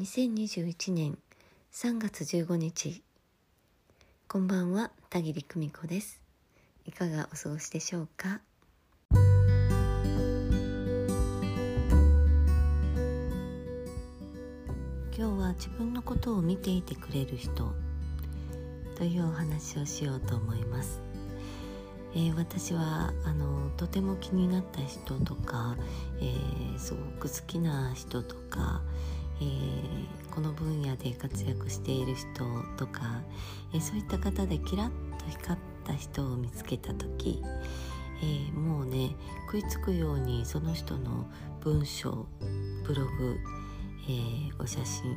[0.00, 1.18] 2021年
[1.74, 3.02] 3月15日
[4.28, 6.22] こんばんは田切久美子です。
[6.86, 8.40] いかがお過ごしでしょうか？
[9.12, 9.20] 今
[15.12, 17.70] 日は自分のことを見ていてくれる人
[18.96, 21.02] というお話をしようと思います。
[22.14, 25.76] えー、私はあのとても気になった人とか、
[26.22, 28.80] えー、すごく好きな人とか、
[29.40, 32.26] えー、この分野で活躍している人
[32.76, 33.22] とか、
[33.72, 37.42] えー、そういった方でキラッと光った人を見つけた時、
[38.22, 41.26] えー、もうね食いつくようにその人の
[41.60, 42.26] 文章
[42.84, 43.38] ブログ、
[44.08, 45.16] えお写真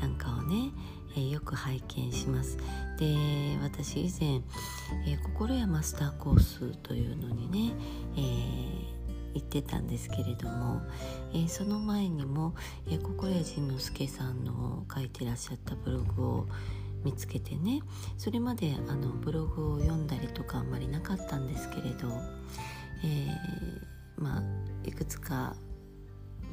[0.00, 0.70] なんかをね、
[1.16, 2.56] えよく拝見します。
[2.98, 3.14] で
[3.62, 4.40] 私以前、
[5.06, 7.74] え心屋マスターコースというのにね、
[8.16, 8.95] えー
[9.36, 10.80] 言ってたんですけれども、
[11.32, 12.54] えー、その前にも、
[12.86, 16.46] えー、心谷仁之助さんの書いてらっしゃったブログを
[17.04, 17.82] 見つけてね
[18.16, 22.08] それまであのブログを読んだりとかあんまりなかったんですけれど、
[23.04, 24.42] えー、まあ
[24.88, 25.54] いくつか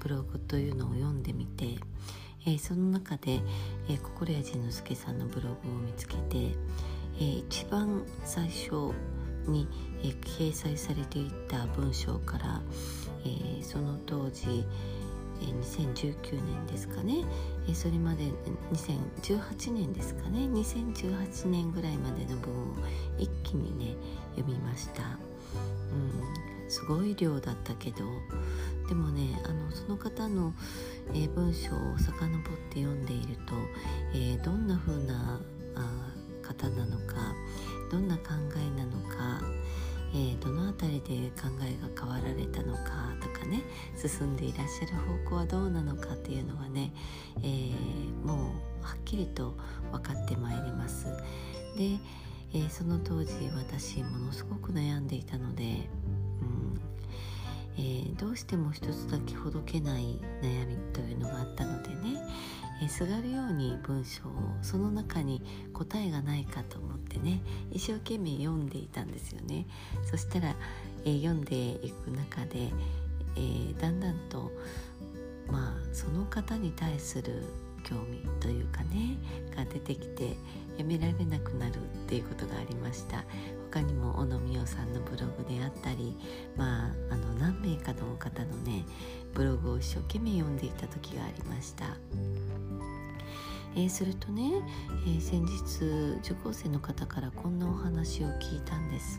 [0.00, 1.76] ブログというのを読んでみて、
[2.44, 3.40] えー、その中で、
[3.88, 6.56] えー、心谷仁之助さんのブログを見つけて、
[7.16, 8.92] えー、一番最初
[9.48, 9.68] に、
[10.02, 12.60] えー、掲載されていた文章から、
[13.24, 14.64] えー、その当時、
[15.40, 17.24] えー、2019年ですかね、
[17.66, 18.24] えー、それまで
[18.72, 20.40] 2018年ですかね。
[20.40, 22.74] 2018年ぐらいまでの文を
[23.18, 23.96] 一気にね
[24.36, 25.02] 読みました。
[25.02, 28.04] うん、すごい量だったけど。
[28.88, 30.52] でもねあのその方の、
[31.14, 32.12] えー、文章を遡っ
[32.70, 33.54] て読んでいると、
[34.12, 35.40] えー、どんな風な
[35.74, 37.34] あ方なのか
[37.92, 38.22] どんな考
[38.56, 39.42] えなのか、
[40.14, 43.62] えー、どの辺りで考えが変わられたのかとかね
[43.96, 46.90] 進んでいらっしゃる方向はどうなのかっていうのはね、
[47.42, 49.54] えー、もうはっきりと
[49.92, 51.04] 分かってまいります。
[51.76, 51.98] で、
[52.54, 55.88] えー、その当時私ものすごく悩んでいたので、
[58.18, 62.22] どうしても一つだけほどけない悩みというのがあったのでね、
[62.82, 65.42] えすがるように文章をその中に
[65.72, 67.40] 答えがないかと思ってね
[67.70, 69.66] 一生懸命読んでいたんですよね。
[70.04, 70.54] そしたら、
[71.04, 72.70] え、読んでいく中で、
[73.36, 74.50] えー、だんだんと
[75.50, 77.42] まあその方に対する
[77.84, 79.16] 興味というかね
[79.56, 80.36] が出てきて
[80.78, 83.24] やめられなくなるっていうことがありました。
[83.72, 86.14] 他にも小野美代さんのブログであったり
[86.56, 88.84] まああの何名かの方のね
[89.32, 91.86] ブログを一生懸命読んでいた時がありました。
[93.74, 94.52] えー、するとね、
[95.06, 99.18] えー、先日受講生の方からこんなお話を聞いたんです。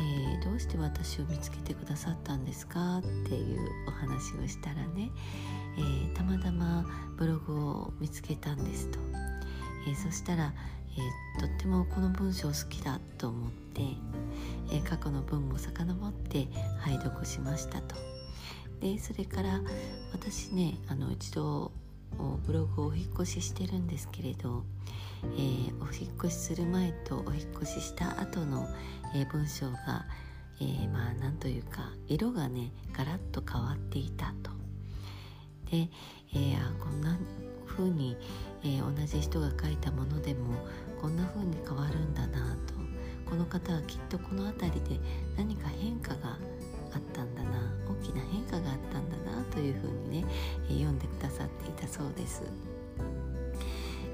[0.00, 5.12] えー、どうして私を見つけてくださったんですかっていうお話をしたらね、
[5.78, 6.84] えー、たまたま
[7.16, 8.98] ブログを見つけたんですと、
[9.86, 10.52] えー、そしたら、
[10.96, 13.82] えとってもこの文章好きだと思って、
[14.72, 16.48] え過去の文も遡って
[16.80, 17.96] 拝読しましたと
[18.80, 19.60] でそれから
[20.12, 21.72] 私ねあの一度
[22.46, 24.64] ブログをお引越ししてるんですけれど、
[25.22, 28.68] えー、お引越しする前とお引越しした後の、
[29.14, 30.06] えー、文章が、
[30.60, 34.50] えー、まあなんというか色がねガラッと変わっていたと。
[35.70, 35.88] で、
[36.34, 37.18] えー、あこんな
[37.76, 38.16] 風に、
[38.62, 40.54] えー、同じ人が書いたものでも
[41.00, 42.74] こんな風に変わるんだなと
[43.28, 45.00] この方はきっとこの辺りで
[45.36, 46.38] 何か変化が
[46.92, 47.50] あったんだな
[47.88, 50.26] 大きな変化があったんだなというふうにね、
[50.70, 52.42] え読んでくださっていたそうです。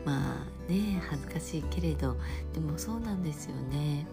[0.05, 2.17] まあね恥ずかしいけれど
[2.55, 4.07] でもそうなんですよね。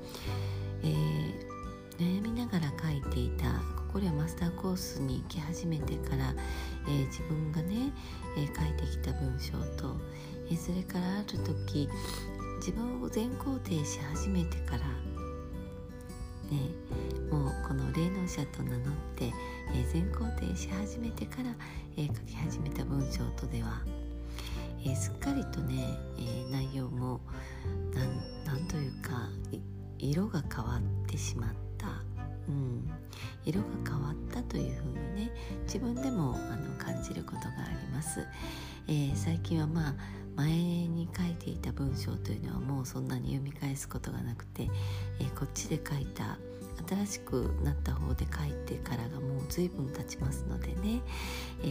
[0.84, 3.62] えー、悩みながら書いていた
[3.92, 6.34] これはマスターコースに行き始めてから、
[6.88, 7.92] えー、自分がね、
[8.38, 9.96] えー、書いてきた文章と、
[10.50, 11.90] えー、それからある時
[12.60, 14.80] 自分を全肯定し始めてから
[16.50, 16.72] ね
[17.32, 19.26] もうこの霊能者と名乗って、
[19.74, 21.56] えー、全肯定し始めてから、
[21.98, 23.82] えー、書き始めた文章とでは、
[24.86, 27.22] えー、すっかりとね、えー、内容も
[28.46, 29.30] なんというか
[30.00, 31.47] 色が変わってしま、う、
[33.48, 35.32] 色が変わったというふうにね
[35.64, 38.26] 自分でもあの感じることがあります、
[38.88, 39.96] えー、最近はまあ
[40.36, 44.70] 前に書いていた文章というのはもうそんなに読み返すことがなくて、
[45.20, 46.38] えー、こっちで書いた
[46.88, 51.02] 新しくなった方で書いてからがもう随分経ちますのでね、
[51.64, 51.66] え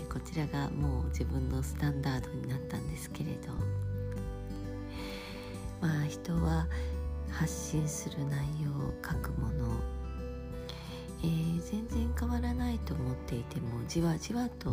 [0.00, 3.80] ー、こちらがもう自分のスタンダードになったんですけれど。
[5.80, 6.66] まあ人は
[7.30, 9.80] 発信する内容を書くもの
[11.22, 14.70] えー、全然変わらないと思っていてもじわじわと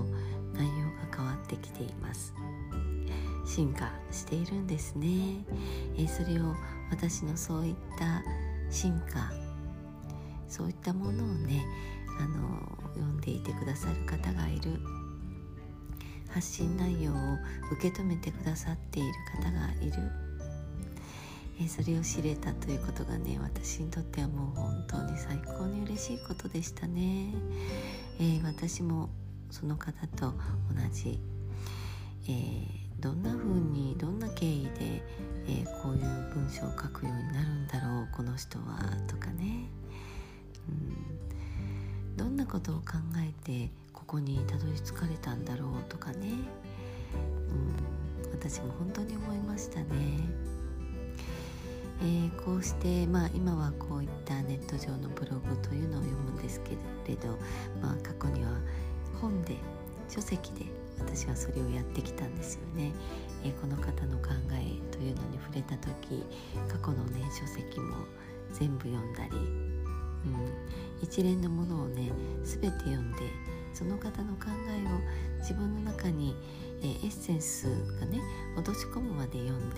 [0.53, 2.33] 内容が変わってきています。
[3.45, 5.07] 進化しているんですね、
[5.95, 6.53] えー、それを
[6.91, 8.21] 私のそういった
[8.69, 9.31] 進化
[10.49, 11.65] そういったものをね
[12.19, 14.71] あの読んでいてくださる方がいる。
[16.29, 17.15] 発信内容を
[17.71, 20.11] 受け止めてくださっている方がいる、
[21.59, 27.33] えそれを知れたということがね私にとってはもう本当に最高に嬉しいことでしたね、
[28.19, 29.09] えー、私も
[29.49, 30.33] その方と同
[30.93, 31.19] じ、
[32.27, 34.69] えー、どんな風にどんな経緯で、
[35.47, 36.01] えー、こういう
[36.33, 38.77] 文章を書くようになるんだろうこの人は
[39.07, 39.67] とかね、
[40.69, 46.29] うん、どんなことを考えてここにたどり着かれたんだろうとかね、
[48.23, 50.56] うん、私も本当に思いましたね。
[52.01, 56.71] えー、こうして、まあ、今はこういったネット上のブログというのを読むんですけ
[57.09, 57.29] れど、
[57.81, 58.51] まあ、過去には
[59.19, 59.55] 本で
[60.07, 60.65] 書籍で
[60.99, 62.91] 私はそれをやってきたんですよね。
[63.43, 66.23] えー、この方の考えというのに触れた時
[66.67, 67.95] 過去のね書籍も
[68.51, 72.11] 全部読んだり、うん、一連のものをね
[72.43, 73.19] 全て読んで
[73.73, 76.35] その方の考えを自分の中に、
[76.81, 77.67] えー、エッセンス
[77.99, 78.19] がね
[78.55, 79.75] 落とし込むまで読んで、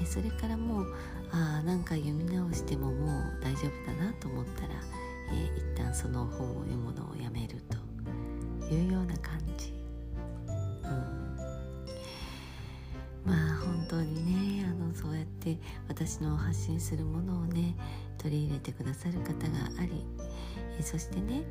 [0.00, 0.94] え、それからもう
[1.32, 4.68] あなんか読み直してももう大丈夫だなと思ったら、
[5.32, 7.62] えー、一旦その本を読むのをやめる
[8.68, 9.72] というような感じ。
[10.84, 11.20] うん
[13.24, 15.58] まあ本当にねあのそうやって
[15.88, 17.76] 私の発信するものをね
[18.18, 20.06] 取り入れてくださる方があり
[20.78, 21.42] えそしてね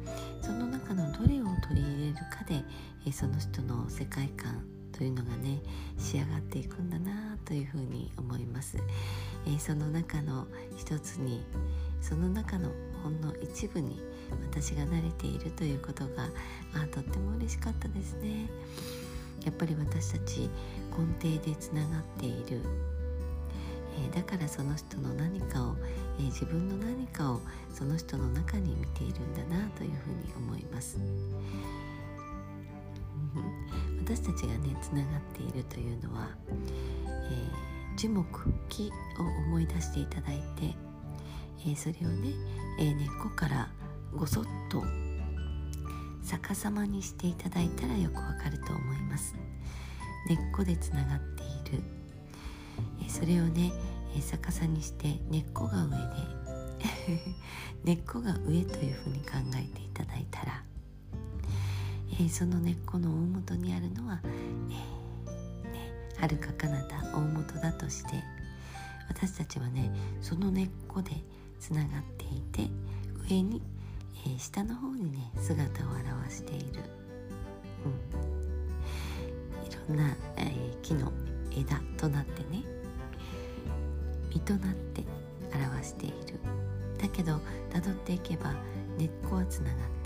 [0.41, 2.63] その中のどれを取り入れるかで
[3.07, 5.61] えその人の世界観というのがね
[5.97, 8.77] 仕上がっていくんだなというふうに思います、
[9.47, 10.47] えその中の
[10.77, 11.43] 一つに
[12.01, 12.69] その中の
[13.03, 14.01] ほんの一部に
[14.51, 16.29] 私が慣れているということが
[16.73, 18.49] あとっても嬉しかったですね。
[19.45, 20.49] やっぱり私たち
[20.91, 22.61] 根底でつながっている。
[23.97, 25.75] えー、だからその人の何かを、
[26.19, 27.41] えー、自分の何かを
[27.73, 30.97] その人の中に見ているんだなというふうに思います。
[34.09, 38.25] 私たちがねつながっているというのは、えー、樹木
[38.67, 40.73] 木を思い出していただいて、
[41.67, 42.33] えそれをね、
[42.79, 43.69] え根っこから
[44.15, 44.81] ごそっと
[46.23, 49.35] 逆さまにしていただいたらよくわかると思います。
[50.27, 51.83] 根っこでつながっている。
[53.05, 53.71] えそれをね
[54.17, 55.97] え逆さにして根っこが上で
[57.85, 60.63] 根っこが上というふうに考えていただいたら、
[62.19, 68.11] えー、その根っこの大元にあるのは、えー、ね、遥か彼方大元だとして
[69.07, 71.11] 私たちはねその根っこで
[71.59, 72.69] つながっていて
[73.29, 73.61] 上に、
[74.25, 75.87] えー、下の方にね姿を
[76.25, 76.83] 現している、
[77.85, 77.89] う
[79.63, 80.51] ん、いろんな、え
[80.81, 81.11] 木の
[81.51, 82.63] 枝となってね
[84.33, 85.03] 実となって
[85.53, 86.39] 表している。
[87.01, 87.39] だけど
[87.71, 88.53] たどっていけば
[88.97, 89.98] 根っこはつながっている、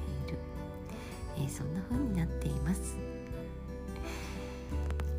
[1.44, 2.98] えー、そんな風になっています。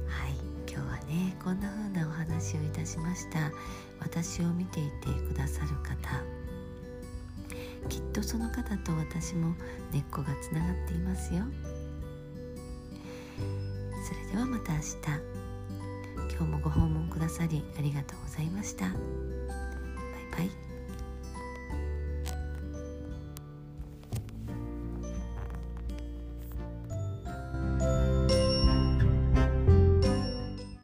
[0.09, 0.33] はい
[0.67, 3.53] 今日はねこんな風なお話をいたしました。
[4.01, 6.23] 私を見ていてくださる方。
[7.89, 9.55] きっとその方と私も
[9.93, 11.45] 根っこがつながっていますよ。
[14.07, 15.45] それではまた明日。
[16.37, 18.87] 今日もご訪問くださりありがとうございました。
[18.87, 18.97] バイ
[20.39, 20.74] バイ。